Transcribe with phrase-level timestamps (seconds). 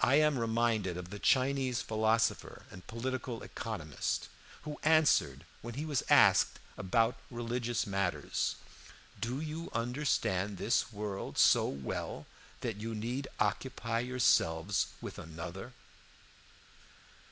[0.00, 4.28] I am reminded of the Chinese philosopher and political economist,
[4.62, 8.56] who answered when he was asked about religious matters:
[9.20, 12.26] 'Do you understand this world so well
[12.62, 15.72] that you need occupy yourselves with another?'